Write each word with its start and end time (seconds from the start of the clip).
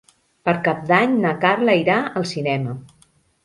Per 0.47 0.53
Cap 0.67 0.81
d'Any 0.93 1.13
na 1.27 1.35
Carla 1.45 1.77
irà 1.85 2.01
al 2.23 2.29
cinema. 2.33 2.79